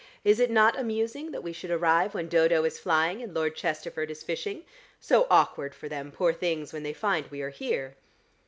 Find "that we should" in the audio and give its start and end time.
1.29-1.69